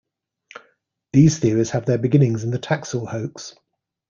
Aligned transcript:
These 1.13 1.37
theories 1.37 1.69
have 1.69 1.85
their 1.85 1.99
beginnings 1.99 2.43
in 2.43 2.49
the 2.49 2.57
Taxil 2.57 3.05
hoax. 3.07 3.55